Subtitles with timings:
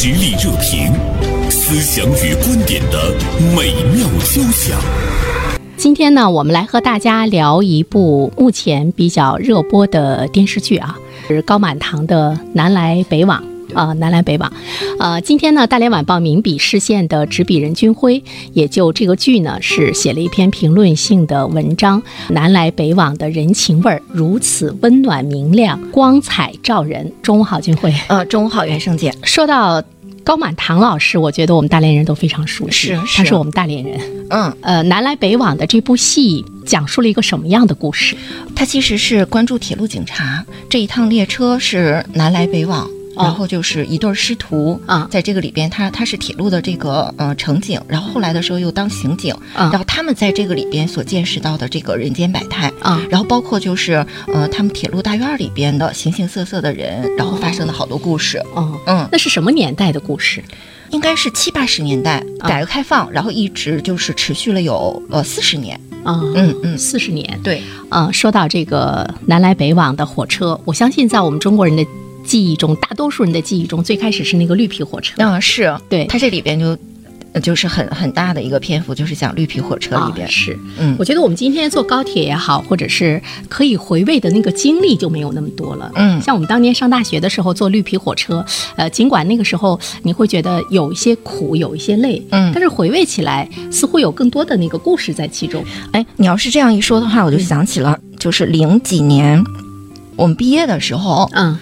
[0.00, 0.92] 实力热评，
[1.50, 3.12] 思想与观点的
[3.56, 4.78] 美妙交响。
[5.76, 13.42] 今天呢，我们来和大家聊一部目前比较热播的电视剧啊，是高满堂的《南来北往》
[13.74, 14.50] 啊，《南来北往》。
[14.98, 27.12] 呃，今天呢，大连晚报名笔视线的执笔人军辉也就这个剧呢，是写了一篇评论性的文章，《南来北往》的人情味儿如此温暖明亮，光彩照人。
[27.22, 27.94] 中午好，军辉。
[28.08, 29.12] 呃，中午好，袁胜姐。
[29.22, 29.82] 说到
[30.24, 34.00] 高满堂老师，我觉得我们大连人都非常熟悉，是是他是我们大连人。
[34.30, 38.16] 嗯，呃，南来北往的这部戏讲述了一个什么样的故事？
[38.54, 42.88] 他其实是关注铁路警察这一趟列车是南来北往。
[43.18, 58.38] 然后就是一对师徒啊，在这个里边，他他是铁路的这个呃乘警，然后后来的时候又当刑警，然后他们在这个里边所见识到的这个人间百态啊，然后包括就是呃他们铁路大院里边的形形色色的人，然后发生的好多故事。
[58.54, 60.42] 哦，嗯，那是什么年代的故事？
[60.90, 65.78] 应该是七八十年代，改革开放，然后一直就是持续了有呃四十年。
[66.02, 67.38] 啊，嗯嗯，四十年。
[67.42, 71.86] 对，嗯，说到这个南来北往的火车，我相信在我们中国人的。
[72.24, 75.14] 记忆中，大多数人的记忆中，最开始是那个绿皮火车。
[75.18, 76.76] 嗯，是对，它这里边就
[77.42, 80.28] 就是很很大的一个篇幅，就是讲绿皮火车里边。
[80.28, 85.90] 是，嗯，我觉得我们今天坐高铁也好，或者是可以回味的那个经历就没有那么多了。
[85.94, 88.44] 嗯，像我们当年上大学的时候坐绿皮火车，
[88.76, 95.64] 呃，尽管那个时候你会觉得有一些苦，有一些累，嗯，但是回味起来似乎有更多的那个故事在其中。
[95.92, 99.44] 哎，你要是这样一说的话，我就想起了，就是零几年
[100.16, 101.48] 我们毕业的时候，嗯。
[101.52, 101.58] 嗯，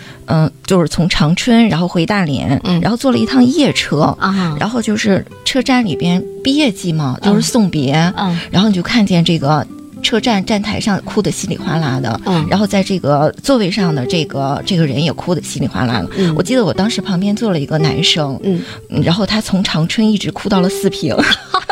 [0.67, 9.65] 就是从长春，然后回大连，嗯，然后坐了一趟夜车啊，然后就是车站里边毕业季嘛，就是送别，嗯，然后你就看见这个
[10.03, 18.61] 车站站台上哭的稀里哗啦的，嗯，然后在这个座位上的这个这个人也哭的稀里哗啦的，嗯，我记得我当时旁边坐了一个男生，嗯，
[19.05, 21.17] 然后他从长春一直哭到了四平，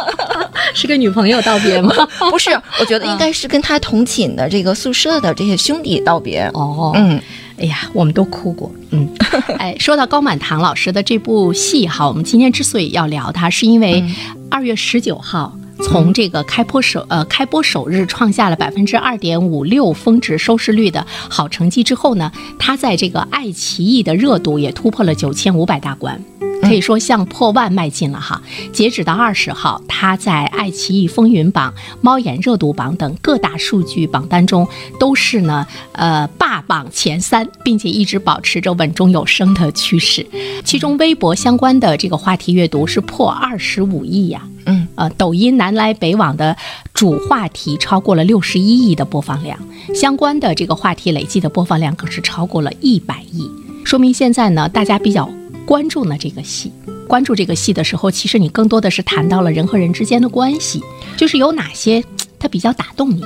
[0.75, 1.93] 是跟女朋友道别吗？
[2.31, 7.21] 不是，我觉得应该是跟他同寝的这个宿舍的这些兄弟道别，哦，嗯。
[7.57, 9.09] 哎呀，我们都哭过，嗯，
[9.59, 14.05] 哎，说到高满堂老师的这部戏哈，我们今天之所以要聊它，是因为
[14.51, 26.21] 二月十九号从这个开播首呃开播首日创下了百分之二点五六峰值收视率的好成绩之后呢，他在这个爱奇艺的热度也突破了九千五百大关。
[26.65, 28.43] 可以说向破万迈进了哈。
[28.73, 34.67] 截止到二十号，它在爱奇艺风云榜、猫眼热度榜等各大数据榜单中
[34.99, 40.27] 都是呢呃霸榜前三，并且一直保持着稳中有升的趋势。
[40.65, 46.57] 其中微博相关的这个话题阅读是破二十五亿呀，嗯呃，抖音南来北往的
[46.93, 49.59] 主话题超过了六十一亿的播放量，
[49.95, 53.51] 相关的这个话题累计的播放量更是超过了一百亿，
[53.85, 55.29] 说明现在呢大家比较。
[55.67, 56.71] 关注呢这个戏，
[57.09, 60.81] 关注这个戏的时候，其实你更多的是谈到了人和人之间的关系，
[61.17, 62.05] 就是有哪些
[62.39, 63.23] 他比较打动你。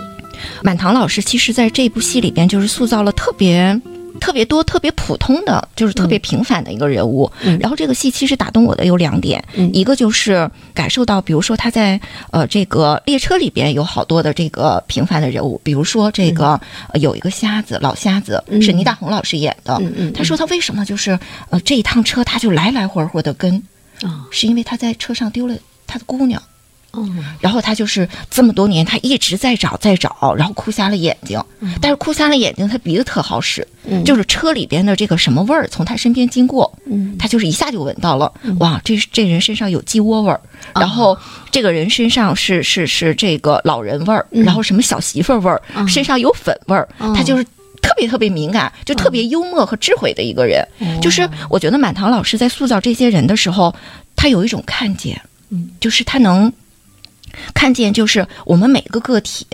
[0.63, 3.81] 满堂老师其实在这部戏里边就是塑造了特别。
[4.21, 7.31] 特别多、特别普通的，就是特别平凡的一个人物。
[7.43, 16.61] 嗯，然后这个戏其实打动我的有两点，嗯，一个就是感受到，比如说他在呃这个列车里边有好多的这个平凡的人物，比如说这个
[16.95, 19.81] 有一个瞎子，老瞎子是倪大红老师演的。
[20.15, 21.19] 他说他为什么就是
[21.51, 23.63] 呃这一趟车他就来来回回的跟，
[24.03, 25.55] 啊，是因为他在车上丢了
[25.87, 26.43] 他的姑娘。
[26.95, 31.41] 嗯，然后他就是这么多年，他一直在找，在找，然后哭瞎了眼睛。
[31.83, 33.67] 但是哭瞎了眼睛，他鼻子特好使，
[34.05, 38.33] 就是车里边的这个什么味儿从他身边经过，嗯，他就是一下就闻到了。
[38.59, 40.41] 哇，这这人身上有鸡窝味儿，
[40.75, 41.17] 然后
[41.51, 47.45] 这个人身上是是是这个老人味儿，然后什么小媳妇味儿，身上有粉味儿，他就是
[47.83, 50.67] 特别特别敏感，就特别幽默和智慧的一个人。
[51.03, 53.75] 就是我觉得满堂老师在塑造这些人的时候，
[54.17, 56.51] 他有一种看见，嗯，就是他能。
[57.55, 59.47] 看见就是我们每个个体，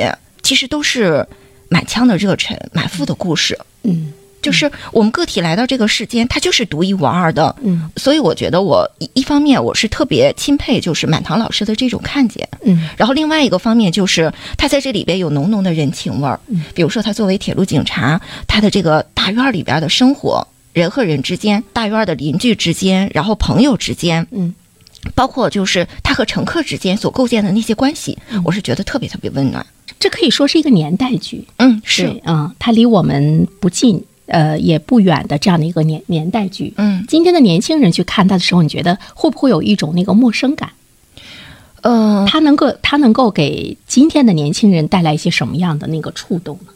[0.43, 1.27] 其实都是
[1.69, 3.59] 满腔的热忱，满腹的故事。
[3.83, 4.12] 嗯，
[4.43, 7.55] 就是我们个体来到这个世间，它就是独一无二的。
[7.62, 12.49] 嗯，所以我觉得我一一方面我是特别钦佩，就是满堂老师的这种看见。
[12.64, 16.38] 嗯，然后另外一个方面就是他在这里边有浓浓的人情味儿。
[16.49, 24.26] 嗯，比如说他作为铁路警察，他的这个大院里边的生活，人和人之间，大院的邻居之间，然后朋友之间。
[24.31, 24.55] 嗯。
[25.15, 29.65] 包括就是他和乘客之间所构建的那些关系，我是觉得特别特别温暖。
[30.01, 36.75] 这可以说是一个年代剧，嗯，是啊，它离我们不近，呃，也不远的这样的一个年年代剧。
[36.77, 40.71] 嗯，今天的年轻人去看它的时候，你觉得会不会有一种那个陌生感？
[41.83, 46.73] 呃，它能够它能够给今天的年轻人带来一些什么样的那个触动呢？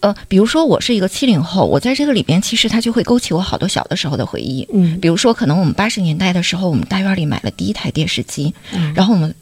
[0.00, 4.66] 呃，比如说我是一个七零后，我在这个里边，其实它就会勾起我好多小的时候的回忆。
[4.72, 9.34] 嗯比如说，可能我们八十年代的时候，我们大院里买了第一台电视机，嗯然后我们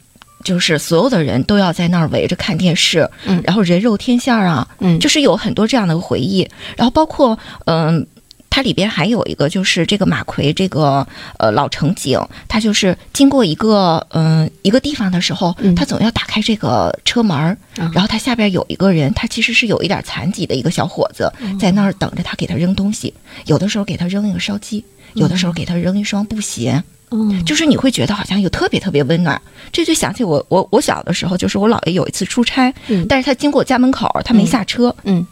[0.43, 6.47] 就是所有的人都要在那儿围着看电视，嗯然后人肉天线啊，嗯就是有很多这样的回忆。
[6.75, 8.05] 然后包括嗯。
[8.49, 11.05] 它里边还有一个，就是这个马奎这个
[11.37, 15.75] 呃老乘警，他就是经过一个嗯、一个地方的时候，嗯。
[15.75, 23.13] 他总要打开这个车门儿，嗯然后他下边有一个人，他其实是有一点残疾的一个小伙子，在那儿等着他给他扔东西，
[23.45, 29.41] 有的时候给他扔一个烧鸡，有的时候给他扔一双布鞋，嗯就是你会觉得好像有特别特别温暖。
[29.71, 33.05] 这就想起我我我小的时候，就是我姥爷有一次出差，嗯。
[33.07, 35.25] 但是他经过家门口，他没下车，嗯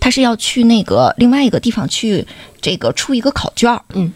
[0.00, 2.26] 他是要去那个另外一个地方去
[2.60, 3.82] 这个出一个考卷儿。
[3.94, 4.12] 嗯。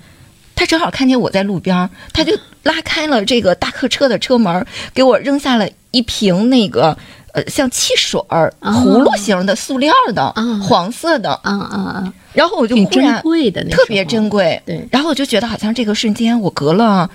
[0.59, 2.33] 他正好看见我在路边儿，他就
[2.63, 6.97] 拉开了这个大客车的车门儿，给我扔下了一瓶那个
[7.35, 10.59] 呃像汽水儿哦葫芦形的塑料的、啊。
[10.61, 13.23] 黄色的，啊啊啊，然后我就忽然
[13.71, 14.89] 特别珍贵，对。
[14.91, 17.11] 然后我就觉得好像这个瞬间我隔了，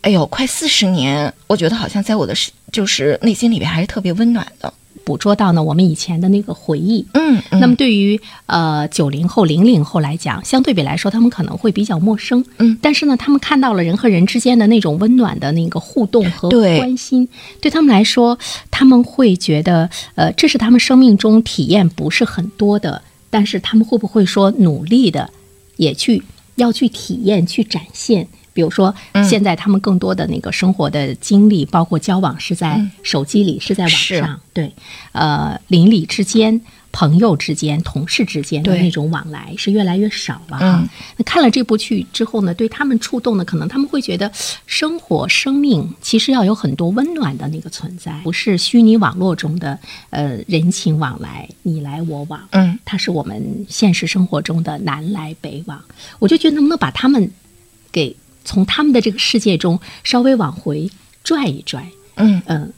[0.00, 4.72] 哎呦，快四十年，我觉得好像在我的是就是内心里边还是特别温暖的。
[5.04, 7.06] 捕捉到呢我们以前的那个回忆。
[7.12, 12.44] 嗯，嗯那么对于呃九零后、零零后来讲，相对比来说，他们可能会比较陌生。
[12.58, 17.28] 嗯但是呢，他们看到了人和人之间的那种温暖的那个互动和关心，
[17.60, 18.38] 对他们来说，
[18.70, 25.30] 他们会觉得，呃，这是他们生命中体验不是很多的，但是他们会不会说努力的
[25.76, 26.22] 也去
[26.56, 28.28] 要去体验、去展现？
[28.56, 34.72] 比如说，嗯现在他们更多的那个生活的经历，包括交往是在嗯手机里，是在网是上，对，
[35.12, 36.58] 呃，邻里之间、
[36.90, 40.80] 朋友之间、同事之间的那种往来是越来越少了哈。
[40.82, 40.88] 嗯
[41.18, 44.32] 那看了这部剧之后呢，对他们触动的，可能他们会觉得，
[44.64, 52.40] 生活、生命其实要有很多温暖的那个存在，不是虚拟网络中的呃人情往来，你来我往。
[52.52, 55.78] 嗯，它是我们现实生活中的南来北往。
[56.18, 57.30] 我就觉得能不能把他们
[57.92, 58.14] 给
[58.46, 60.90] 从他们的这个世界中稍微往回
[61.22, 62.72] 拽一拽，嗯，嗯、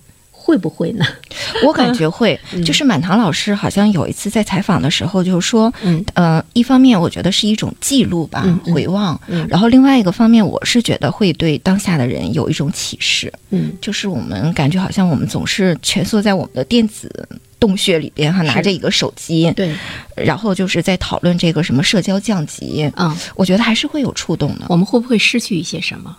[0.48, 1.04] 会不会呢？
[1.62, 6.02] 我感觉会，就是满堂老师好像有一次在采访的时候就说，嗯。
[6.14, 8.42] 呃，一方面我觉得是一种记录吧，
[8.72, 9.46] 回望，嗯。
[9.46, 13.74] 然后另外一个方面，我是觉得会对当下的人有一种启示，嗯。
[13.78, 17.28] 就是我们感觉好像我们总是蜷缩在我们的电子
[17.60, 19.74] 洞穴里边哈，拿着一个手机，对，
[20.16, 23.14] 然后就是在讨论这个什么社交降级，嗯。
[23.36, 24.64] 我觉得还是会有触动的。
[24.70, 26.16] 我们会不会失去一些什么？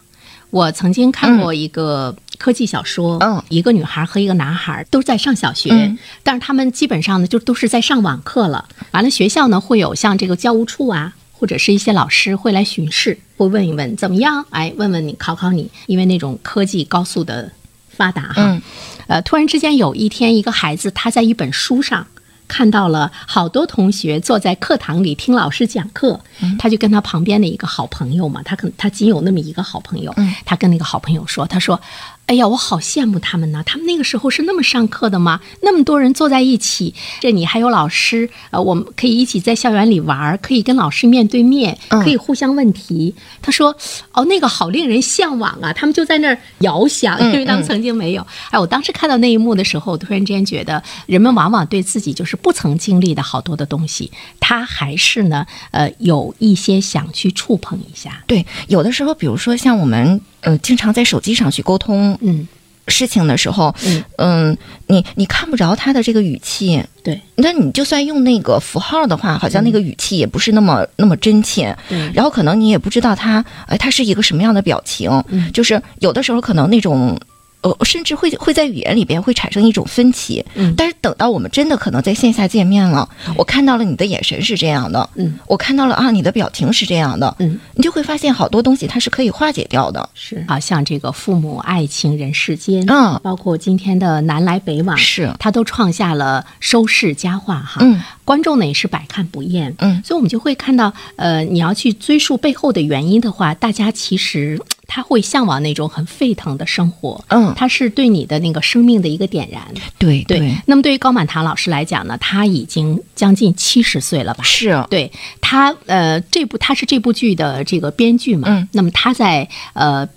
[0.51, 3.43] 我曾经看过一个科技小说，嗯。
[3.49, 5.99] 一个女孩和一个男孩都在上小学，嗯。
[6.23, 8.67] 但是他们基本上呢就都是在上网课了。
[8.91, 17.51] 完了，学校呢会有像这个教务处啊，或者是一些老师会来巡视，会问一问怎么样，哎，问问你，考考你，因为那种科技高速的
[17.89, 18.61] 发达哈，嗯。
[19.07, 22.07] 呃，突然之间有一天，一个孩子他在一本书上
[22.47, 26.19] 看到了好多同学坐在课堂里听老师讲课，
[26.57, 30.15] 他就跟他旁边的一个好朋友嘛，他可能他仅有那么一个好朋友，
[30.45, 31.79] 他跟那个好朋友说，他说。
[32.29, 33.63] 哎呀，我好羡慕他们呢！
[33.65, 35.41] 他们那个时候是那么上课的吗？
[35.63, 43.15] 那么多人坐在一起，这你还有老师，呃，我们可以一起在校园里玩儿，可以跟老师面对面，嗯可以互相问题。
[43.41, 43.75] 他说
[44.13, 48.23] ：“哦，那个好令人向往啊！”他们就在那儿遥想，嗯因为他们曾经没有。
[48.51, 58.23] 哎，我当时看到那一幕的时候，我突然之间觉得，人们往往对自己就是不曾经历的好多的东西，他还是呢，呃，有一些想去触碰一下。
[58.27, 62.47] 对，有的时候，比如说像我们呃，经常在手机上去沟通嗯
[62.87, 71.75] 事情的时候，嗯嗯，你你看不着他的这个语气，对那你就算用那个符号的话，好像那个语气也不是那么、那么真切。
[71.89, 75.09] 嗯然后可能你也不知道他，哎，他是一个什么样的表情。
[75.27, 77.19] 嗯就是有的时候可能那种。
[77.61, 97.81] 呃，甚至会会在语言里边会产生一种分歧，嗯但是等到我们真的可能在线下见面了，我看到了你的眼神是这样的，嗯我看到了啊，你的表情是这样的，嗯，你就会发现好多东西它是可以化解掉的，是啊，像这个父母、爱情、人世间，嗯包括今天的南来北往，是它都创下了收视佳话哈。
[97.81, 99.75] 嗯，观众呢也是百看不厌。
[99.79, 107.23] 嗯所以我们就会看到，呃，你要去追溯背后的原因的话，大家其实他会向往那种很沸腾的生活。
[107.29, 109.61] 嗯他是对你的那个生命的一个点燃。
[109.97, 114.43] 对对，那么对于高满堂老师来讲呢，他已经将近七十岁了吧？
[114.43, 120.07] 是，对他，呃，这部他是这部剧的这个编剧嘛，嗯那么他在呃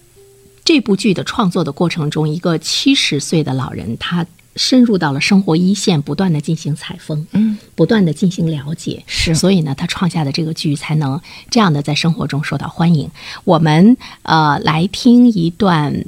[0.65, 4.25] 这部剧的创作的过程中，一个七十岁的老人，他
[4.57, 13.11] 深入到了生活一线，不断的进行采风，嗯，不断的进行了解，是所以呢，他创下的这个剧才能这样的在生活中受到欢迎。
[13.45, 16.05] 我们呃来听一段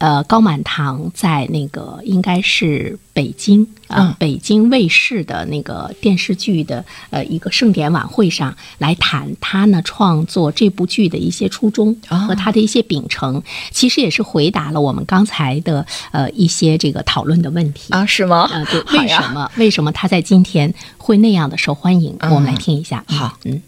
[0.00, 17.92] 呃高满堂在那个应该是北京啊、嗯北京卫视的那个电视剧的呃一个盛典晚会上来谈他呢创作这部剧的一些初衷哦和他的一些秉承，其实也是回答了我们刚才的呃一些这个讨论的问题。
[17.92, 18.48] 啊，是吗？
[18.52, 22.16] 呃，对，为什么为什么他在今天会那样的受欢迎？
[22.20, 23.04] 嗯我们来听一下。
[23.08, 23.62] 嗯好，嗯，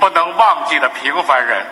[0.00, 1.62] 不能忘记的平凡人。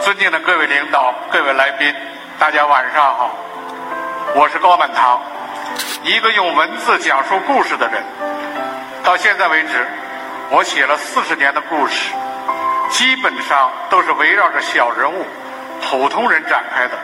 [0.00, 1.94] 尊敬的各位领导、各位来宾，
[2.38, 3.30] 大家晚上好，
[4.34, 5.20] 我是高满堂，
[6.02, 8.02] 一个用文字讲述故事的人。
[9.04, 9.86] 到现在为止，
[10.48, 12.10] 我写了四十年的故事，
[12.88, 15.26] 基本上都是围绕着小人物、
[15.82, 16.94] 普通人展开的。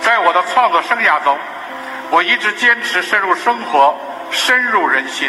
[0.00, 1.36] 在我的创作生涯中，
[2.10, 3.98] 我一直坚持深入生活、
[4.30, 5.28] 深入人心，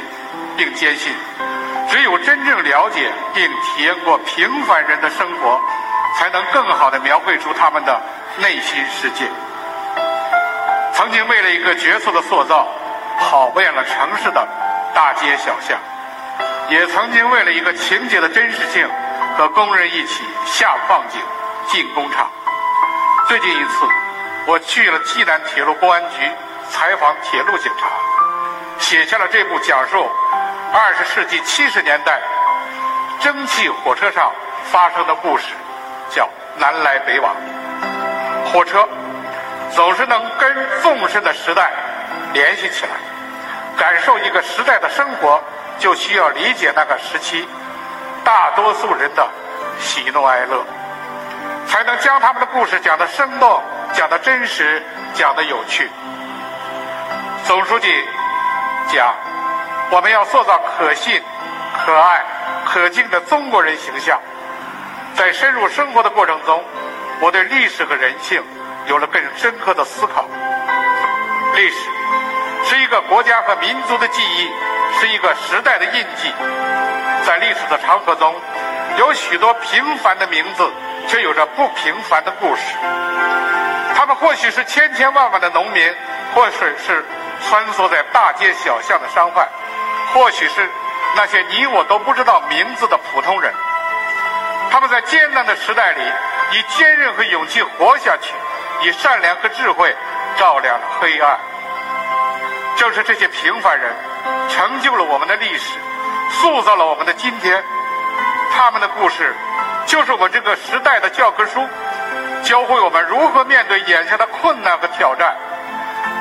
[0.55, 1.11] 并坚信，
[1.89, 5.59] 只有真正了解并体验过平凡人的生活，
[6.17, 7.99] 才能更好地描绘出他们的
[8.37, 9.25] 内心世界。
[10.93, 12.67] 曾经为了一个角色的塑造，
[13.19, 14.47] 跑遍了城市的
[14.93, 15.77] 大街小巷，
[16.69, 18.87] 也曾经为了一个情节的真实性，
[19.37, 21.19] 和工人一起下矿井、
[21.67, 22.29] 进工厂。
[23.27, 23.85] 最近一次，
[24.45, 26.29] 我去了济南铁路公安局
[26.69, 27.87] 采访铁路警察，
[28.77, 30.07] 写下了这部讲述
[30.71, 32.19] 二十世纪七十年代
[33.19, 34.31] 蒸汽火车上
[34.65, 35.45] 发生的故事，
[36.11, 36.25] 叫
[36.59, 37.35] 《南来北往》。
[38.51, 38.87] 火车
[39.71, 41.71] 总是能跟纵深的时代
[42.33, 42.91] 联系起来，
[43.77, 45.41] 感受一个时代的生活，
[45.79, 47.47] 就需要理解那个时期
[48.23, 49.27] 大多数人的
[49.79, 50.63] 喜怒哀乐。
[51.67, 53.61] 才能将他们的故事讲得生动、
[53.93, 54.83] 讲得真实、
[55.13, 55.89] 讲得有趣。
[57.45, 57.87] 总书记
[58.91, 59.13] 讲，
[59.91, 61.21] 我们要塑造可信、
[61.85, 62.23] 可爱、
[62.65, 64.19] 可敬的中国人形象。
[65.15, 66.63] 在深入生活的过程中，
[67.21, 68.43] 我对历史和人性
[68.87, 70.25] 有了更深刻的思考。
[71.55, 71.89] 历史
[72.65, 74.49] 是一个国家和民族的记忆，
[74.99, 76.31] 是一个时代的印记。
[77.25, 78.35] 在历史的长河中，
[78.97, 80.69] 有许多平凡的名字。
[81.07, 82.61] 却有着不平凡的故事。
[83.95, 85.91] 他们或许是千千万万的农民，
[86.35, 87.03] 或许是
[87.49, 89.47] 穿梭在大街小巷的商贩，
[90.13, 90.69] 或许是
[91.15, 93.53] 那些你我都不知道名字的普通人。
[94.71, 96.01] 他们在艰难的时代里，
[96.51, 98.33] 以坚韧和勇气活下去，
[98.81, 99.95] 以善良和智慧
[100.37, 101.39] 照亮了黑暗。
[102.75, 103.93] 正是这些平凡人，
[104.49, 105.77] 成就了我们的历史，
[106.29, 107.63] 塑造了我们的今天。
[108.51, 109.35] 他们的故事。
[109.85, 111.67] 就是我们这个时代的教科书，
[112.43, 115.35] 教会我们如何面对眼前的困难和挑战。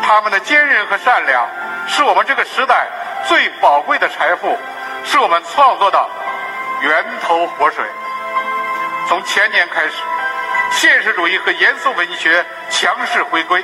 [0.03, 1.47] 他们的坚韧和善良，
[1.87, 2.87] 是我们这个时代
[3.29, 4.57] 最宝贵的财富，
[5.05, 6.09] 是我们创作的
[6.81, 7.85] 源头活水。
[9.07, 9.93] 从前年开始，
[10.71, 13.63] 现实主义和严肃文学强势回归，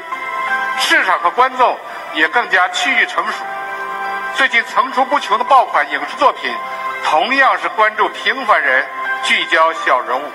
[0.79, 1.79] 市场和观众
[2.13, 3.33] 也更加趋于成熟。
[4.35, 6.55] 最近层出不穷的爆款影视作品，
[7.03, 8.85] 同样是关注平凡人。
[9.23, 10.31] 聚焦小人物，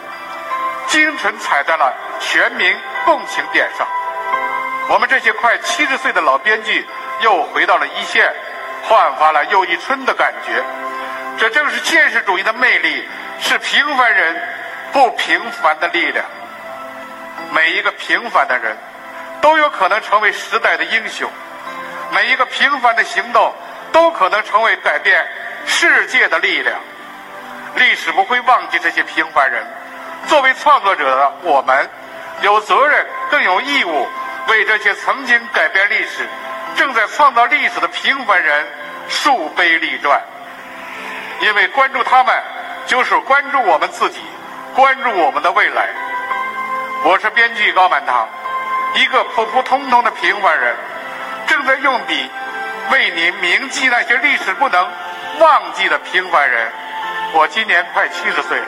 [0.87, 3.87] 精准踩在了全民共情点上。
[4.87, 6.83] 我们这些快七十岁的老编剧
[7.19, 8.33] 又回到了一线，
[8.89, 10.63] 焕发了又一春的感觉。
[11.37, 13.07] 这正是现实主义的魅力，
[13.39, 14.35] 是平凡人
[14.91, 16.25] 不平凡的力量。
[17.53, 18.75] 每一个平凡的人，
[19.39, 21.29] 都有可能成为时代的英雄；
[22.11, 23.53] 每一个平凡的行动，
[23.91, 25.23] 都可能成为改变
[25.67, 26.75] 世界的力量。
[27.75, 29.63] 历史不会忘记这些平凡人。
[30.27, 31.89] 作为创作者的我们，
[32.41, 34.07] 有责任更有义务
[34.47, 36.27] 为这些曾经改变历史、
[36.89, 38.65] 正在创造历史的平凡人
[39.07, 40.19] 树碑立传。
[41.39, 42.33] 因为关注他们，
[42.87, 44.19] 就是关注我们自己，
[44.73, 45.87] 关注我们的未来。
[47.03, 48.27] 我是编剧高满堂，
[48.95, 50.75] 一个普普通通的平凡人，
[51.45, 52.27] 正在用笔
[52.91, 54.91] 为您铭记那些历史不能
[55.37, 56.71] 忘记的平凡人。
[57.33, 58.65] 我今年快七十岁了，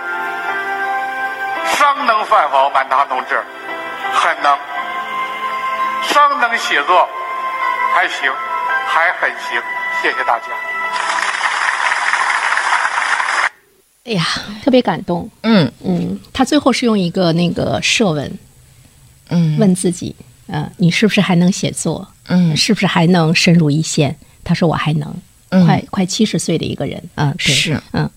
[1.66, 3.44] 商能饭饱，满堂同志
[4.14, 4.56] 很能，
[6.04, 7.10] 商能写作
[7.94, 8.32] 还行，
[8.88, 9.62] 还很行，
[10.02, 10.46] 谢谢大家。
[14.06, 14.26] 哎呀，
[14.64, 15.30] 特别感动。
[15.42, 18.40] 嗯嗯，他最后是用一个那个设问
[19.30, 20.16] 嗯问自己，
[20.48, 22.08] 呃，你是不是还能写作？
[22.28, 24.16] 嗯是不是还能深入一线？
[24.44, 25.14] 他说我还能，
[25.50, 28.10] 嗯快快七十岁的一个人啊，对是嗯。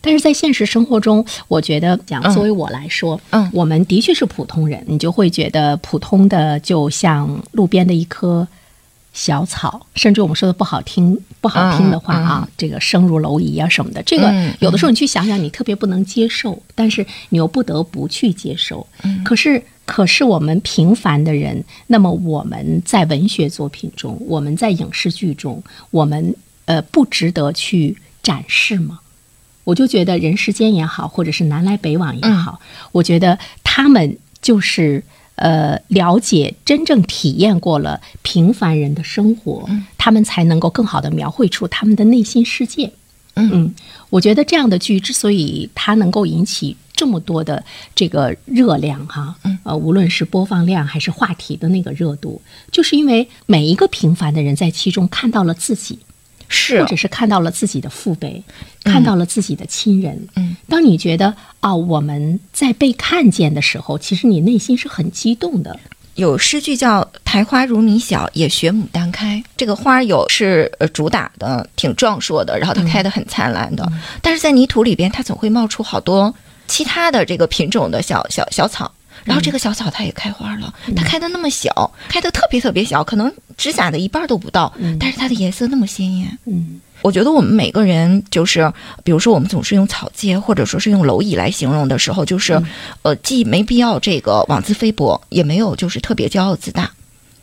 [0.00, 8.46] 但是在现实生活中，我觉得讲嗯作为我来说，嗯我们的确是普通人，你就会觉得普通的就像路边的一棵
[9.16, 18.86] 小草，甚至我们说的不好听不好听的话啊，这个生如蝼蚁啊什么的，这个嗯有的时候你去想想，你特别不能接受，但是你又不得不去接受。
[19.04, 29.00] 嗯可是，可是我们平凡的人，那么我们在文学作品中，我们在影视剧中，我们呃不值得去展示吗？
[29.64, 32.60] 我就觉得人世间也好，或者是南来北往也好，
[32.92, 35.02] 我觉得他们就是
[35.36, 39.66] 呃了解、真正体验过了平凡人的生活，
[39.96, 42.92] 他们才能够更好的描绘出他们的内心世界。
[43.34, 43.74] 嗯。
[44.08, 47.62] 我觉得这样的剧之所以它能够引起这么多的
[47.92, 52.40] 这个热量哈，呃，无论是播放量还是话题的那个热度，
[52.70, 55.98] 就是因为每一个平凡的人在其中看到了自己，
[56.48, 58.42] 是或者是看到了自己的父辈，
[58.84, 60.28] 看到了自己的亲人。
[60.36, 65.78] 嗯，当你觉得啊、我们在被看见的时候，其实你内心是很激动的。
[66.14, 69.42] 有诗句叫“苔花如米小，也学牡丹开”。
[69.54, 73.86] 这个花有是呃主打的，挺壮硕的，然后它开得很灿烂的，
[74.22, 76.34] 但是在泥土里边，它总会冒出好多
[76.66, 78.90] 其他的这个品种的小小小草。
[79.26, 86.38] 然后这个小草它也开花了，它开的那么小，开的特别特别小，可能指甲的一半都不到，但是它的颜色那么鲜艳。
[86.46, 86.80] 嗯。
[87.02, 88.72] 我觉得我们每个人就是，
[89.04, 92.60] 比如说我们总是用草芥或者说是用蝼蚁来形容的时候，就是，
[93.02, 96.90] 呃，既没必要这个妄自菲薄，也没有就是特别骄傲自大，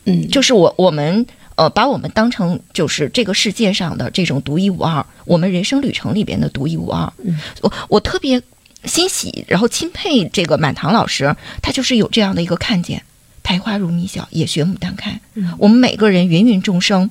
[0.06, 1.26] 嗯，就是我我们
[1.56, 7.14] 呃把我们当成就是这个世界上的这种独一无二，我们人生旅程里边的独一无二。
[7.24, 8.42] 嗯，我我特别
[8.86, 13.04] 欣喜，然后钦佩这个满堂老师，他就是有这样的一个看见，
[13.42, 15.20] 苔花如米小，也学牡丹开。
[15.36, 17.10] 嗯我们每个人芸芸众生。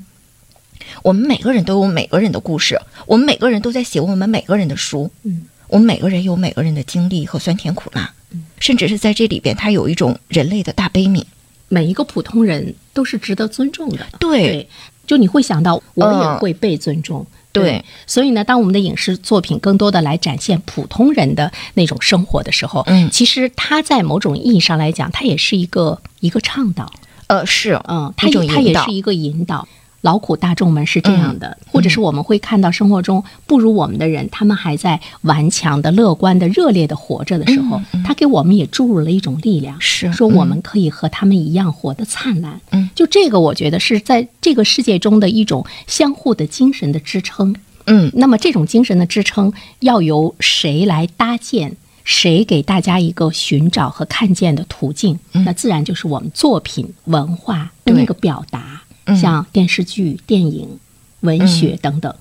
[1.02, 8.12] 我们每个人都有每个人的故事，我们每个人都在写我们每个人的书，嗯，我们每个人有每个人的经历和酸甜苦辣，
[8.58, 11.24] 甚至是在这里边，它有一种人类的大悲悯。
[11.68, 14.06] 每一个普通人都是值得尊重的。
[14.18, 14.68] 对
[15.06, 17.26] 就你会想到我也嗯会被尊重。
[17.52, 17.84] 对。
[18.06, 23.10] 所以呢，当我们的影视作品更多的来展现普通人的那种生活的时候，嗯。
[23.10, 26.90] 其实它在某种意义上来讲，它也是一个一个倡导，
[27.26, 29.66] 呃，是，嗯，它它也是一个引导。
[30.02, 42.60] 劳苦大众们是这样的，或者是我们会看到生活中不如我们的人，他们还在顽强的、乐观的、热烈的活着的时候，他给我们也注入了一种力量，是说我们可以和他们一样活得灿烂。
[42.70, 47.54] 嗯，就这个，我觉得是在这个世界中的一种相互的精神的支撑。
[47.86, 51.76] 嗯那么这种精神的支撑要由谁来搭建？
[52.04, 55.16] 谁给大家一个寻找和看见的途径？
[55.30, 60.78] 那自然就是我们作品文化的那个表达，嗯像电视剧、电影、
[61.20, 62.14] 文学等等。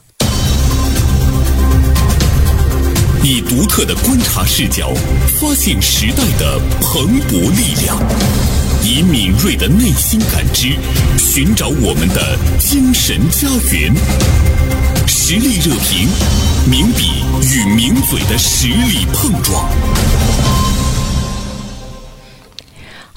[3.23, 4.91] 以独特的观察视角，
[5.39, 7.95] 发现时代的蓬勃力量；
[8.83, 10.75] 以敏锐的内心感知，
[11.19, 13.93] 寻找我们的精神家园。
[15.07, 16.09] 实力热评，
[16.67, 19.69] 名笔与名嘴的实力碰撞。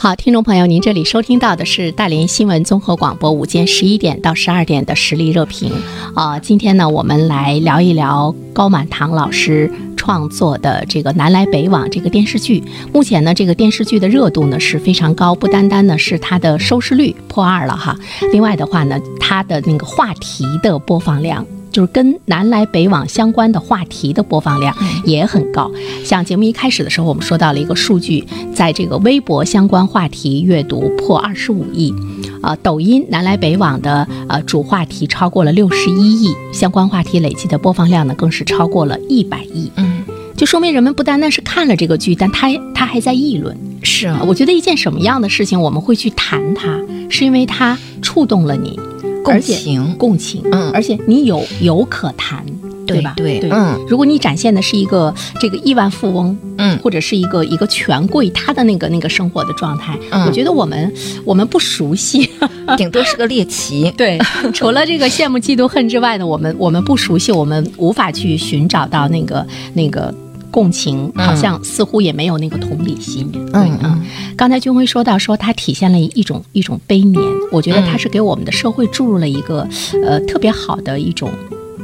[0.04, 5.72] 好，听众朋友，您这里收听到的是大连新闻综合广播午间十一点到十二点的实力热评。
[6.14, 12.62] 啊、今天呢，我们来聊一聊高满堂老师创作的这个《南来北往》这个电视剧。
[12.92, 17.96] 目前呢，这个电视剧的热度呢是非常高，不单单呢是它的收视率破二了哈，
[18.30, 21.46] 另外的话呢，它的那个话题的播放量。
[21.74, 25.68] 就是跟南来北往相关的话题的播放量也很高。
[26.04, 31.92] 像节目一开始的时候，我们说到了一个数据，在这个微博相关话题阅读破二十五亿，
[32.40, 39.68] 啊，抖音南来北往的呃主话题超过了六十一亿，相关话题累计的播放量呢更是超过了一百亿。
[39.74, 40.04] 嗯，
[40.36, 43.58] 就说明人们不单单是看了这个剧，但他他还在议论。
[43.82, 48.78] 是啊我觉得一件什么样的事情我们会去谈它，是因为它触动了你，
[49.24, 52.52] 共情共情，嗯而且你有有可谈，吧？
[52.86, 60.92] 对吧对，嗯如果你展现的是一个这个亿万富翁，嗯或者是一个一个权贵他的那个那个生活的状态，嗯我觉得我们
[61.24, 62.28] 我们不熟悉，
[62.76, 63.90] 顶多是个猎奇。
[63.96, 64.18] 对，
[64.52, 70.14] 除了这个羡慕嫉妒恨之外呢，我们我们不熟悉，我们无法去寻找到那个那个。
[70.54, 71.26] 共情嗯。
[71.26, 74.00] 好像似乎也没有那个同理心，嗯嗯啊。
[74.36, 77.86] 刚才军辉说到说它体现了一种一种悲悯，我觉得嗯。
[77.90, 79.66] 它是给我们的社会注入了一个
[80.06, 81.28] 呃特别好的一种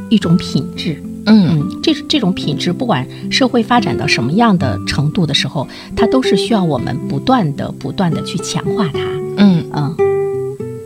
[0.09, 1.03] 一种品质。
[1.27, 1.49] 嗯。
[1.51, 9.01] 嗯，这这种品质，不管社会发展到什么样的程度的时候，它都是需要我们不断的不断的去强化它。
[9.37, 9.65] 嗯。
[9.75, 9.97] 嗯。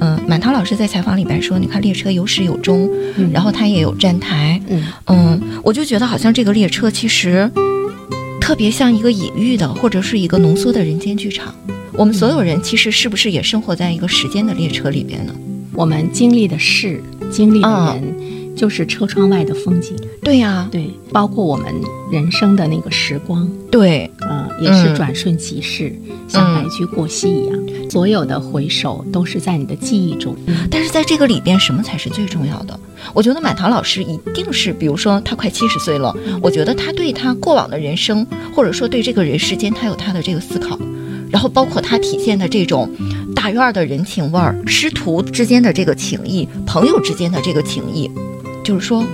[0.00, 3.30] 嗯，满堂老师在采访里边说，你看列车有始有终，嗯。
[3.32, 4.60] 然后它也有站台。
[4.68, 4.82] 嗯。
[5.06, 7.50] 嗯，我就觉得好像这个列车其实
[8.44, 11.54] 特别像一个隐喻的，或者是一个浓缩的人间剧场。
[11.94, 15.34] 我们所有人其实是不是也生活在一个时间的列车里边呢？
[15.72, 19.96] 我们经历的事、经历的嗯人，就是车窗外的风景。
[20.24, 21.66] 对呀、对，包括我们
[22.10, 25.94] 人生的那个时光，对，嗯，也是嗯转瞬即逝，
[26.26, 27.58] 像白驹过隙一样。
[27.90, 30.34] 所有的回首都是在你的记忆中。
[30.70, 32.80] 但是在这个里边，什么才是最重要的？
[33.12, 40.78] 我觉得满堂老师一定是，比如说他快七十岁了，我觉得他对他过往的人生，或者说对这个人世间，他有他的这个思考，
[41.30, 42.90] 然后包括他体现的这种
[43.36, 48.10] 大院儿的人情味儿，师徒之间的这个情谊，朋友之间的这个情谊，
[48.64, 49.04] 就是说，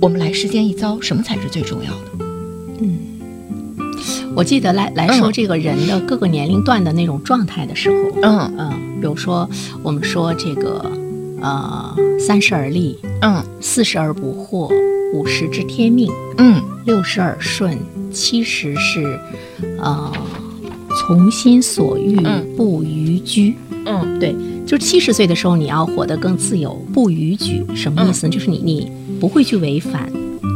[0.00, 2.24] 我们来世间一遭，什么才是最重要的？
[2.80, 2.98] 嗯
[4.34, 9.48] 我记得来来说嗯这个人的各个年龄段的那种状态的时候，嗯嗯，比如说
[9.82, 10.84] 我们说这个，
[11.40, 14.70] 呃，三十而立，嗯四十而不惑，
[15.14, 17.78] 五十知天命，嗯六十而顺，
[18.12, 19.18] 七十是，
[19.78, 20.12] 呃，
[21.00, 23.56] 从心所欲，嗯不逾矩。
[23.86, 24.34] 嗯对，
[24.66, 27.64] 就是七十岁的时候，你要活得更自由，不逾矩。
[27.74, 28.32] 什么意思呢？
[28.32, 30.10] 就是你你不会去违反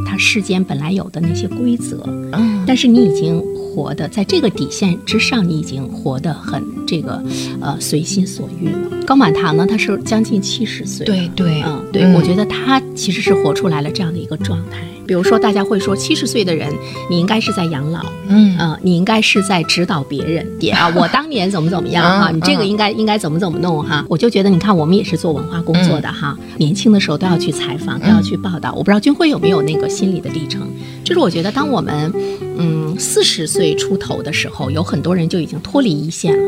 [0.07, 7.23] 它世间本来有的那些规则，嗯但是你已经活得在这个底线之上，你已经活得很这个
[7.61, 9.05] 呃随心所欲了。
[9.07, 14.79] 高满堂呢，他是将近七十岁了，对对嗯，对，嗯我觉得他其实是活出来了这样的一个状态。
[15.11, 16.73] 比如说，大家会说七十岁的人，
[17.11, 24.07] 你应该是在养老，嗯嗯、你应该是在指导别人，别啊，我当年怎么怎么样 哈，嗯你这个嗯应该应该怎么怎么弄哈。
[24.09, 28.73] 我就觉得，你看我们也是做文化工作的哈，年轻的时候都要去采访，都要去报道。
[28.73, 30.69] 我不知道军辉有没有那个心理的历程，
[31.03, 32.13] 就是我觉得当我们
[32.57, 36.45] 嗯四十岁出头的时候，有很多人就已经脱离一线了。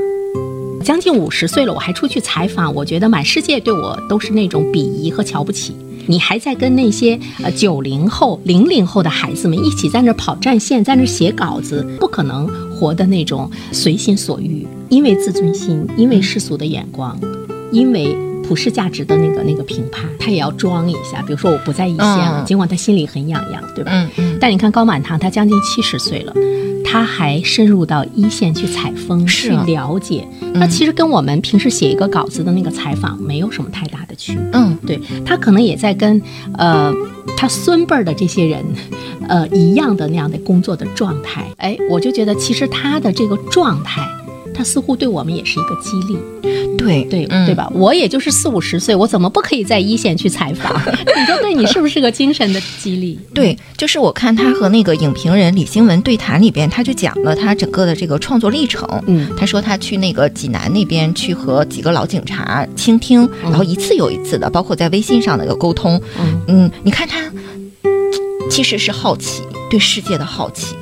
[0.85, 5.75] 将近五十岁了，我还出去采访，我觉得满世界对我都是那种鄙夷和瞧不起。
[6.07, 17.19] 你还在跟那些呃九零后、零零后的孩子们一起在那儿跑战线，在那儿写稿子，不可能活的那种随心所欲，因为自尊心，因为世俗的眼光，
[17.71, 21.23] 因为普世价值的那个那个评判，他也要装一下。
[21.27, 23.93] 比如说我不在一线了，嗯尽管他心里很痒痒，对吧？
[23.95, 26.33] 嗯嗯，但你看高满堂，他将近七十岁了，
[26.85, 30.27] 他还深入到一线去采风、去了解。
[30.55, 34.43] 那其实跟我们平时写一个稿子的那个采访没有什么太大的区别。
[34.53, 36.21] 嗯对他可能也在跟
[36.59, 36.93] 呃
[37.37, 38.65] 他孙辈儿的这些人，
[39.29, 41.47] 呃一样的那样的工作的状态。
[41.59, 44.07] 哎，我就觉得其实他的这个状态，
[44.55, 46.17] 他似乎对我们也是一个激励。
[46.79, 47.71] 对对、嗯对吧？
[47.75, 50.75] 我也就是四五十岁，我怎么不可以在一线去采访？
[51.17, 53.17] 你说对你是不是个精神的激励？
[53.33, 58.89] 对，就是我看他和那个影评人李新文对谈里边，他就讲了他整个的这个创作历程。
[59.07, 66.01] 嗯他说他去那个济南那边去和几个老警察倾听，然后一次又一次的，包括在微信上的一个沟通。
[66.19, 67.31] 嗯嗯，你看他
[68.51, 70.75] 其实是好奇，对世界的好奇。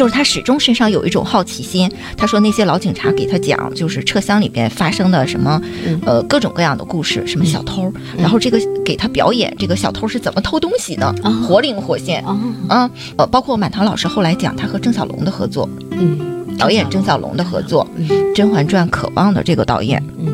[0.00, 1.90] 嗯就是他始终身上有一种好奇心。
[2.16, 12.24] 他说那些老警察给他讲，就是车厢里边发生的什么，嗯呃，各种各样的故事，什么小偷，然后这个给他表演这个小偷是怎么偷东西的，哦活灵活现。
[12.24, 12.34] 哦
[12.66, 20.32] 啊，呃，包括满堂老师后来讲他和郑晓龙的合作，嗯，导演郑晓龙的合作，嗯《甄嬛传》渴望的这个导演，嗯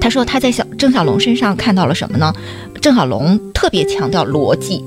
[0.00, 2.34] 他说他在小郑晓龙身上看到了什么呢？
[2.80, 4.84] 郑晓龙特别强调逻辑，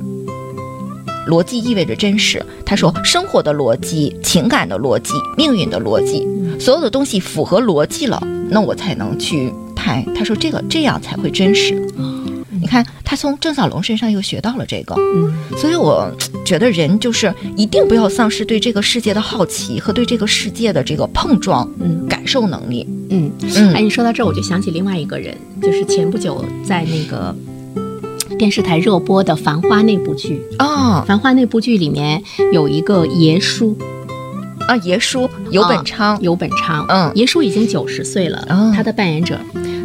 [1.27, 2.43] 逻辑意味着真实。
[2.65, 6.27] 他说生活的逻辑、情感的逻辑、命运的逻辑，
[6.59, 10.05] 所有的东西符合逻辑了，那我才能去拍。
[10.15, 11.73] 他说这个这样才会真实。
[12.61, 16.11] 你看，他从郑晓龙身上又学到了这个，嗯所以我
[16.43, 22.87] 觉得人就是一定不要丧失对这个世界的好奇和对这个世界的这个碰撞嗯感受能力。
[23.09, 23.29] 嗯。
[23.41, 27.35] 嗯哎，你说到这儿，我就想起另外一个人，就是前不久在那个
[28.37, 32.21] 电视台热播的《繁花》那部剧，哦《繁花》那部剧里面
[32.51, 33.77] 有一个爷叔，
[34.67, 37.11] 啊，爷叔尤本昌，尤本昌，嗯。
[37.15, 38.71] 爷叔已经九十岁了，哦。
[38.75, 39.39] 他的扮演者。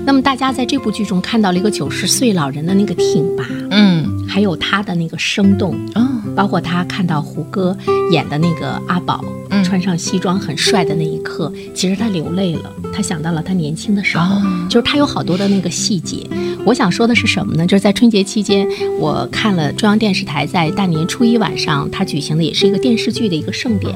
[0.04, 7.77] 那么大家在这部剧中看到了一个九十岁老人的那个挺拔，嗯还有他的那个生动，哦包括他看到胡歌
[8.12, 16.25] 演的那个阿宝，嗯穿上西装很帅的那一刻，其实他流泪了，他想到了他年轻的时候，哦就是他有好多的那个细节。
[16.64, 17.66] 我想说的是什么呢？
[17.66, 18.69] 就是在春节期间，
[19.01, 23.93] 我看了中央电视台在大年初一晚上，他举行的也是一个电视剧的一个盛典，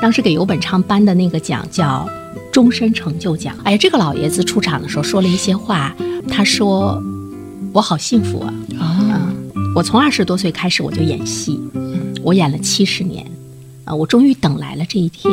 [0.00, 2.08] 当时给尤本昌颁的那个奖叫
[2.52, 3.56] 终身成就奖。
[3.64, 5.94] 哎，这个老爷子出场的时候说了一些话，
[6.28, 7.02] 他说
[7.72, 8.54] ：“我好幸福啊。”
[9.74, 11.60] 哦我从二十多岁开始我就演戏，
[12.22, 13.26] 我演了七十年，
[13.84, 15.32] 啊，我终于等来了这一天。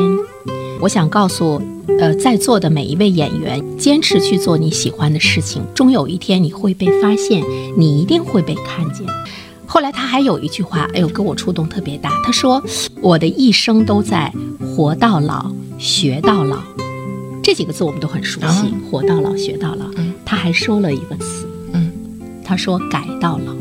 [0.80, 1.62] 我想告诉
[2.00, 7.44] 呃在座的每一位演员，坚持去做你喜欢的事情，终有一天你会被发现，
[7.78, 9.06] 你一定会被看见。
[9.68, 12.20] 后来他还有一句话，哎呦，给我触动特别大。
[12.26, 12.62] 他说
[13.00, 14.34] ：“我的一生都在
[14.76, 16.58] 活到老，学到老。”
[17.44, 19.86] 这几个字我们都很熟悉，啊活到老，学到老。
[20.26, 21.92] 他还说了一个词，嗯，
[22.44, 23.54] 他说“改到老，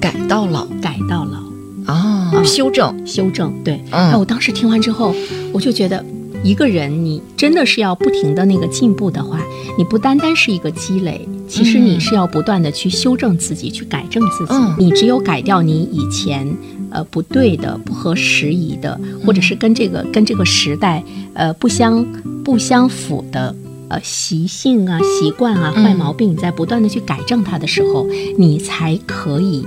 [0.00, 3.52] 改到老改到老啊，修正，”，修正。
[3.64, 5.14] 对，嗯哎，我当时听完之后，
[5.52, 6.04] 我就觉得，
[6.42, 9.40] 一个人你真的是要不停的那个进步的话，
[9.76, 14.52] 你不单单是一个积累，其实你是要不断的去修正自己，去改正自己。
[14.52, 16.46] 嗯你只有改掉你以前
[16.90, 21.02] 呃不对的、不合时宜的，或者是跟这个跟这个时代
[21.34, 22.04] 呃不相
[22.44, 23.54] 不相符的。
[23.90, 28.06] 呃，习性啊、习惯啊、坏毛病，你在不断的去改正它的时候，
[28.36, 29.66] 你才可以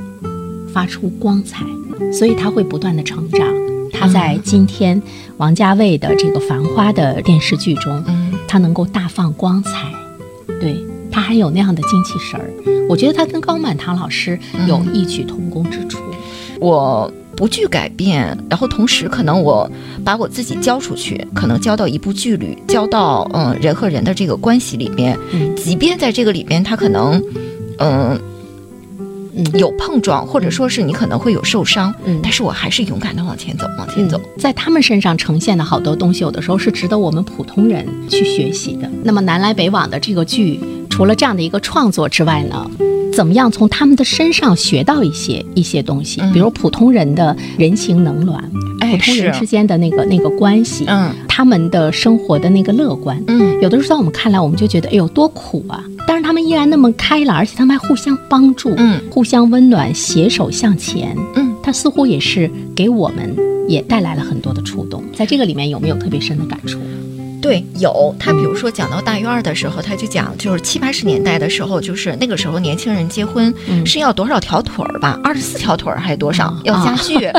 [0.73, 1.65] 发出光彩。
[2.11, 3.47] 所以他会不断的成长。
[3.93, 4.99] 他在今天
[5.37, 9.71] 王家卫的这个《繁花》的电视剧中，嗯他能够大放光彩，
[10.59, 10.75] 对
[11.11, 12.49] 他还有那样的精气神儿。
[12.89, 15.99] 我觉得他跟高满堂老师有异曲同工之处。
[16.59, 19.69] 我不惧改变，然后同时可能我
[20.03, 27.21] 把我自己交出去，可能交到一部剧里，交到嗯人和人的这个关系里边，嗯即便在这个里边，他可能
[27.77, 28.19] 嗯
[29.35, 34.19] 嗯有碰撞，或者说是你可能会有受伤，嗯但是我还是勇敢的往前走，往前走。
[34.37, 38.89] 在他们身上呈现的好多东西，有的时候是值得我们普通人去学习的。
[39.03, 42.69] 那么南来北往的这个剧，除了这样的一个创作之外呢，
[43.13, 46.21] 怎么样从他们的身上学到一些一些东西？
[46.21, 48.43] 嗯比如普通人的人情冷暖，
[48.79, 61.15] 哎普通人之间的那个那个关系，嗯他们的生活的那个乐观，嗯有的时候在我们看来，我们就觉得哎呦多苦啊，但是他们依然那么开朗，而且他们还互相帮助，嗯互相温暖，携手向前。
[61.35, 63.35] 嗯，他似乎也是给我们
[63.67, 65.03] 也带来了很多的触动。
[65.15, 66.79] 在这个里面有没有特别深的感触？
[67.41, 75.19] 对，有他，比如说讲到大院儿的时候，他就讲，就是七八十年代的时候，就是那个时候年轻人结婚嗯是要多少条腿儿吧？
[75.23, 76.61] 二十四条腿儿还是多少啊？
[76.63, 77.15] 要家具。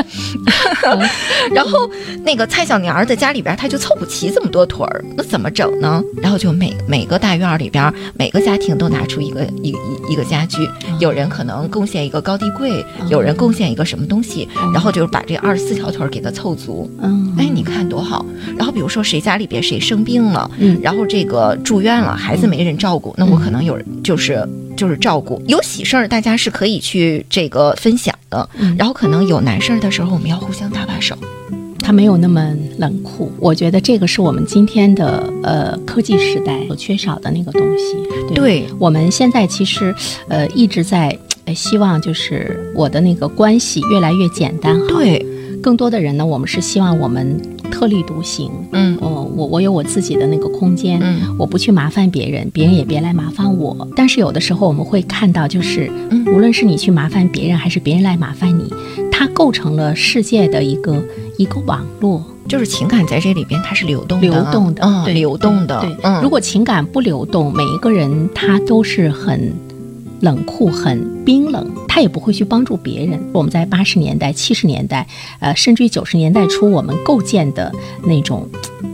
[1.53, 1.89] 然后
[2.23, 6.03] 那个蔡小年儿的家里边，他就凑不齐这么多腿儿，那怎么整呢？
[6.21, 10.57] 然后就每每个大院儿里边，每个家庭都拿出一个一一一个家具，
[10.99, 16.89] 有人可能贡献一个高低柜，有人贡献一个什么东西，然后就是把这二十四条腿儿给它凑足。
[17.01, 18.25] 嗯，哎，你看多好！
[18.57, 25.41] 然后比如说谁家里边谁生病了，嗯然后这个住院了，孩子没人照顾，那我可能有人就是就是照顾。
[25.45, 28.49] 有喜事儿，大家是可以去这个分享的。
[28.57, 31.17] 嗯然后可能有难事儿的时候，我们要互相搭把手。
[31.79, 33.29] 他没有那么冷酷。
[33.39, 37.97] 我觉得这个是我们今天的呃科技时代所缺少的那个东西。
[38.33, 39.93] 对，对，我们现在其实
[40.29, 41.17] 呃一直在。
[41.45, 44.85] 呃希望就是我的那个关系越来越简单好。
[44.87, 45.25] 对，
[45.63, 48.51] 更多的人呢，我们是希望我们特立独行。
[48.73, 48.97] 嗯。
[49.01, 51.35] 哦，我我有我自己的那个空间，嗯。
[51.39, 53.87] 我不去麻烦别人，别人也别来麻烦我。
[53.95, 56.23] 但是有的时候我们会看到，就是嗯。
[56.33, 58.71] 无论是你去麻烦别人，还是别人来麻烦你，
[59.11, 61.01] 它构成了世界的一个
[61.37, 69.53] 一个网络，就是情感在这里边它是流动的，流动的，嗯，对流动的，对，嗯，如果情感不流动，每一个人他都是很
[70.23, 73.19] 冷酷、很冰冷，他也不会去帮助别人。
[73.31, 75.07] 我们在八十年代、七十年代，
[75.39, 77.71] 呃，甚至于九十年代初，我们构建的
[78.05, 78.47] 那种，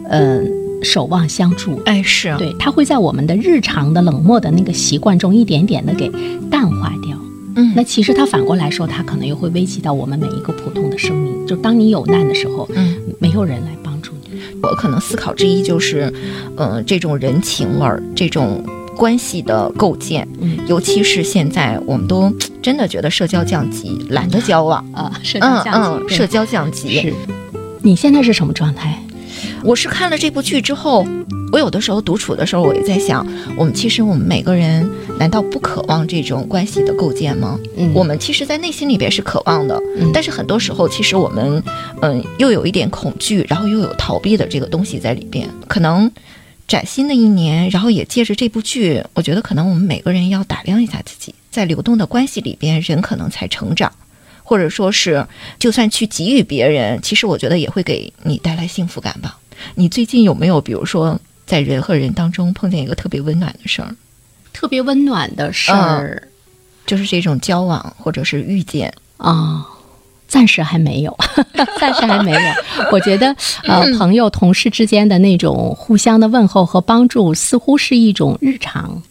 [0.09, 0.41] 呃，
[0.83, 1.79] 守望相助。
[1.85, 6.11] 哎是，对，他会在我们的日常的冷漠的那个习惯中，一点点的给
[6.51, 7.17] 淡化掉。
[7.55, 11.45] 嗯那其实它反过来说，它可能又会危及到我们每一个普通的生命。
[11.45, 12.95] 就当你有难的时候，嗯。
[13.21, 14.39] 没有人来帮助你。
[14.63, 16.13] 我可能思考之一就是，
[16.55, 18.63] 呃，这种人情味儿，这种
[18.99, 22.29] 关系的构建，嗯尤其是现在，我们都
[22.61, 27.01] 真的觉得社交降级，懒得交往， 啊，社嗯交降级，嗯，嗯社交降级。
[27.01, 27.13] 是。
[27.81, 29.01] 你现在是什么状态？
[29.63, 31.05] 我是看了这部剧之后，
[31.53, 34.85] 我有的时候独处的时候，我也在想，我们其实我们每个人
[35.17, 37.57] 难道不渴望这种关系的构建吗？
[37.77, 41.63] 嗯我们其实，在内心里边是渴望的，嗯但是很多时候，其实我们，
[42.01, 45.47] 嗯，又有一点恐惧，然后又有逃避的这个东西在里边。
[45.69, 46.11] 可能
[46.69, 53.91] 崭新的一年，然后也借着这部剧，我觉得可能我们每个人要打量一下自己，在流动的关系里边，人可能才成长，
[54.43, 55.25] 或者说是，
[55.57, 59.39] 就算去给予别人，其实我觉得也会给你带来幸福感吧。
[59.73, 63.95] 你最近有没有，比如说，在人和人当中碰见一个特别温暖的事儿，
[64.53, 66.21] 特别温暖的事儿
[66.85, 68.93] 就是这种交往或者是遇见？
[69.17, 69.65] 啊、
[70.29, 71.17] 暂时还没有，
[71.81, 72.39] 暂时还没有。
[72.93, 79.01] 我觉得，呃，朋友、同事之间的那种互相的问候和帮助，似乎是一种日常。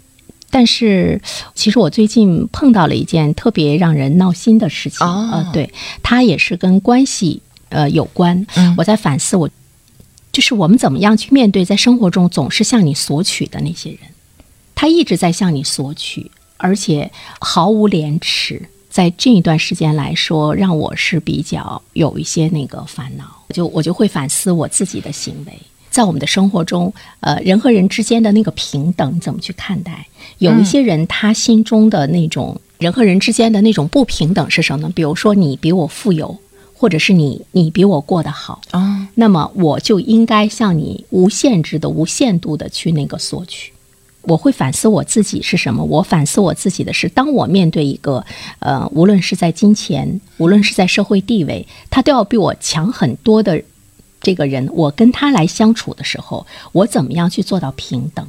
[0.51, 1.21] 但是，
[1.55, 5.71] 其实我最近碰到了一件特别让人闹心的事情，哦呃，对，
[6.03, 8.47] 它也是跟关系呃有关。
[8.57, 9.51] 嗯我在反思我，
[10.33, 13.99] 就是我们怎么样去面对在生活中总是向你索取的那些人，
[14.75, 18.63] 他一直在向你索取，而且毫无廉耻。
[18.99, 25.53] 在这一段时间来说，让我是比较有一些那个烦恼，就我就会反思我自己的行为。
[25.89, 30.09] 在我们的生活中，呃，人和人之间的那个平等怎么去看待？
[30.39, 34.93] 有一些人他心中的那种人和人之间的那种不平等是什么呢？
[34.93, 36.37] 比如说你比我富有，
[36.75, 43.71] 或者是你你比我过得好，啊，那么我就应该向你无限制的、无限度的去那个索取。
[44.29, 45.83] 我会反思我自己是什么？
[45.83, 48.25] 我反思我自己的是，当我面对一个
[48.59, 53.63] 呃，无论是在金钱，无论是在社会地位，他都要比我强很多的
[54.21, 58.27] 这个人，我跟他来相处的时候，我怎么样去做到平等？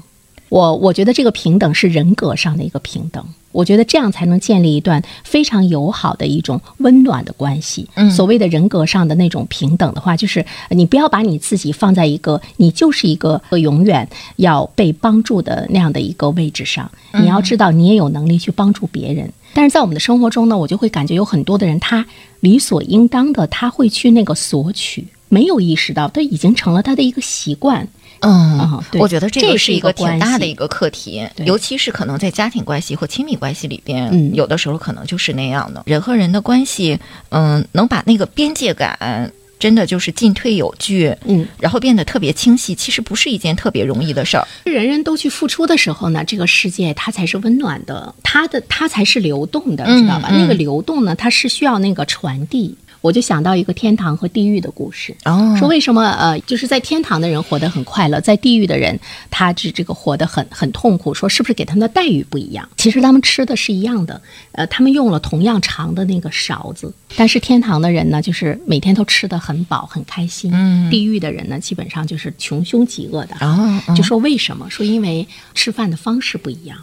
[0.48, 7.88] 我我觉得这个平等是人格上的一个平等，我觉得这样才能建立一段非常友好的一种温暖的关系。
[7.96, 19.32] 嗯所谓的人格上的那种平等的话，就是你不要把你自己放在一个你就是一个永远要被帮助的那样的一个位置上，你要知道你也有能力去帮助别人。
[19.54, 22.06] 但是在我们的生活中呢，我就会感觉有很多的人，他
[22.42, 27.88] 理所应当的他会去那个索取，没有意识到，他已经成了他的一个习惯。
[28.22, 35.84] 嗯我觉得这这个是一个挺大的一个课题，尤其是可能在家庭关系或亲密关系里边，嗯有的时候可能就是那样的。
[35.86, 44.48] 人和人的关系，嗯，能把那个边界感真的就是进退有据，嗯，然后变得特别清晰，其实不是一件特别容易的事儿。
[44.64, 50.30] 人人都去付出的时候呢，这个世界它才是温暖的，它的它才是流动的，嗯知道吧？
[50.32, 52.76] 嗯那个流动呢，它是需要那个传递。
[53.02, 55.16] 我就想到一个天堂和地狱的故事。
[55.26, 61.14] 哦说为什么呃，就是在天堂的人活得很快乐，在地狱的人他这这个活得很很痛苦。
[61.14, 62.68] 说是不是给他们的待遇不一样？
[62.78, 70.52] 其实他们吃的是一样的，呃，他们用了同样长的那个勺子，但是天堂的人呢，就是每天都吃得很饱很开心。
[70.54, 73.36] 嗯地狱的人呢，基本上就是穷凶极恶的。
[73.40, 74.70] 哦，就说为什么？
[74.70, 76.78] 说因为吃饭的方式不一样。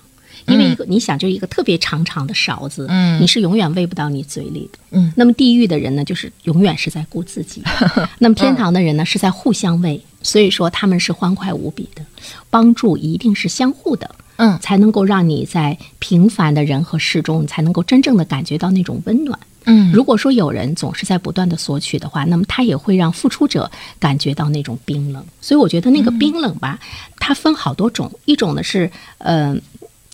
[0.47, 3.21] 因为一个，你想，就一个特别长长的勺子，嗯。
[3.21, 4.79] 你是永远喂不到你嘴里的。
[4.93, 5.13] 嗯。
[5.17, 7.61] 那么地狱的人呢，就是永远是在顾自己；
[8.19, 12.03] 那么天堂的人呢，是在互相喂，所以说他们是欢快无比的，
[12.51, 14.59] 帮助一定是相互的，嗯。
[14.61, 19.39] 才能够让你在平凡的人和事中，你才能够真正的感觉到那种温暖。
[19.65, 19.91] 嗯。
[19.93, 25.25] 如果说有人总是在不断的索取的话，那么他也会让付出者感觉到那种冰冷。
[25.41, 26.79] 所以我觉得那个冰冷吧，
[27.19, 29.57] 它分好多种，一种呢是呃，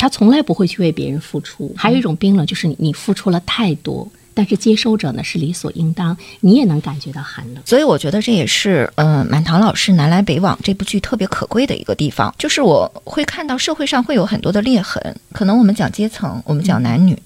[0.02, 7.62] 他从来不会去为别人付出；还有一种冰冷就是你你付出了太多，但是接收者呢是理所应当，你也能感觉到寒冷。
[7.64, 17.16] 所以我觉得这也是，嗯、满堂老师南来北往这部剧特别可贵的一个地方，就是我会看到社会上会有很多的裂痕，可能我们讲阶层，我们讲男女，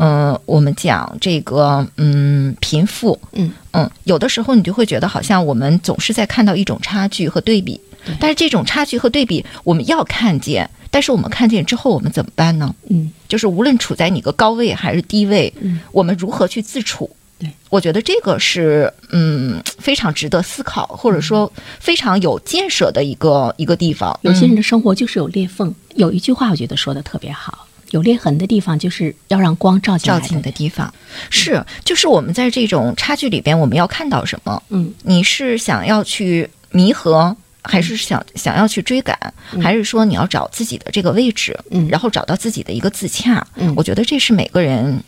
[0.00, 3.52] 嗯、我们讲这个，嗯，贫富，嗯。
[3.72, 7.80] 嗯，有的时候你就会觉得好像我们总是在看到一种差距和对比，
[8.20, 12.74] 但是这种差距和对比我们要看见，但是我们看见之后我们怎么办呢？
[12.88, 17.10] 嗯，就是无论处在哪个高位还是低位，嗯我们如何去自处？
[17.38, 24.18] 对，我觉得这个是嗯非常值得思考，或者说非常有建设的一个一个地方。
[24.22, 25.72] 有些人的生活就是有裂缝。
[25.94, 30.92] 有一句话我觉得说的特别好，有裂痕的地方就是要让光照进来照进的地方
[31.30, 34.60] 是，就是我们在这种差距里边，我们要看到什么？
[34.70, 39.16] 嗯，你是想要去弥合，还是想想要去追赶，
[39.60, 43.46] 还是说你要找自己的这个位置，嗯然后找到自己的一个自洽？
[43.56, 45.02] 嗯我觉得这是每个人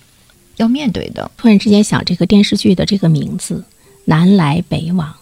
[0.56, 1.30] 要面对的。
[1.36, 3.64] 突然之间想这个电视剧的这个名字
[4.04, 5.14] “南来北往”，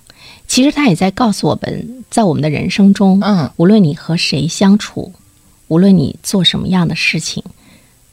[0.48, 5.12] 其实它也在告诉我们，在我们的人生中，嗯无论你和谁相处，
[5.68, 7.44] 无论你做什么样的事情，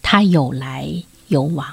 [0.01, 0.87] 它有来
[1.29, 1.65] 有往。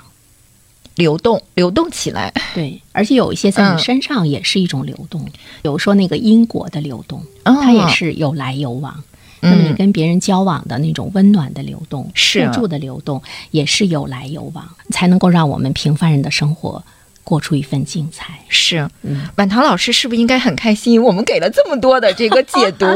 [0.94, 2.32] 流动，流动起来。
[2.54, 9.02] 对，而且有一些在嗯你身上也是一种流动，比如说那个因果的流动，哦它也是有来有往。
[9.44, 16.80] 那么你嗯跟别人交往的那种温暖的流动、是互助的流动，也是有来有往，才能够让我们平凡人的生活
[17.24, 18.38] 过出一份精彩。
[18.48, 21.02] 是，嗯满堂老师是不是应该很开心？
[21.02, 22.86] 我们给了这么多的这个解读，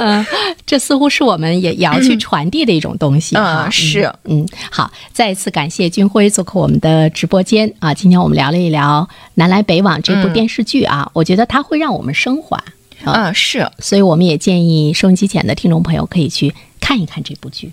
[0.00, 0.24] 嗯，
[0.66, 3.64] 这似乎是我们也也要去传递的一种东西啊。
[3.66, 7.92] 嗯是嗯，好，再一次感谢军辉做客我们的直播间啊。
[7.92, 12.62] 今天我们聊了一聊《南来北往》这部嗯电视剧啊，我觉得它会让我们升华。
[13.04, 17.72] 啊，是，所以我们也建议收音机前的听众朋友可以去看一看这部剧。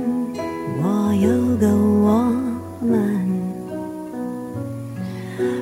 [1.21, 2.33] 有个我
[2.81, 3.27] 们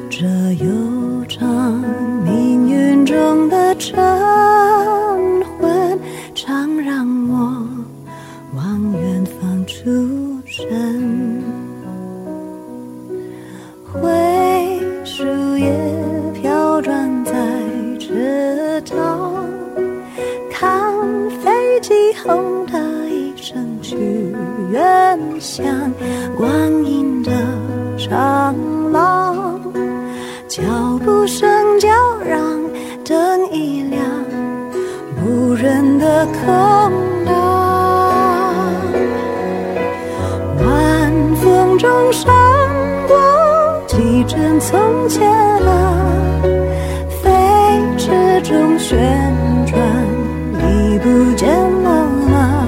[0.09, 0.25] 这
[0.63, 1.83] 悠长
[2.23, 4.38] 命运中的晨
[36.19, 36.43] 的空
[37.25, 37.33] 荡，
[40.65, 42.25] 晚风中闪
[43.07, 43.15] 过
[43.87, 45.25] 几帧从前
[45.65, 46.41] 啊，
[47.23, 47.31] 飞
[47.97, 48.99] 驰中旋
[49.65, 49.79] 转，
[50.59, 52.67] 已不见了吗？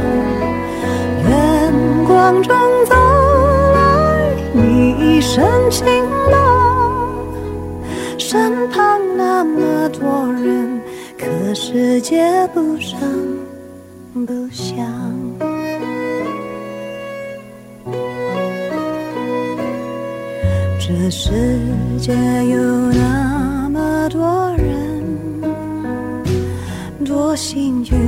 [1.28, 1.74] 远
[2.08, 2.96] 光中走
[3.74, 5.86] 来，你一身晴
[6.32, 6.94] 朗，
[8.18, 10.82] 身旁那么多人，
[11.18, 12.98] 可世界不声
[21.12, 21.30] 世
[22.00, 22.14] 界
[22.46, 25.04] 有那么多人，
[27.04, 28.01] 多幸运，